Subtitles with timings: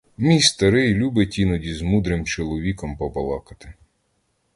[0.17, 3.73] Мій старий любить іноді з мудрим чоловіком побалакати.